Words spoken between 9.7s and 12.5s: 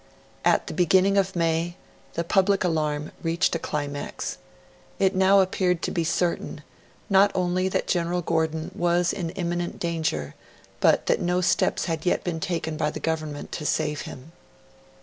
danger, but that no steps had yet been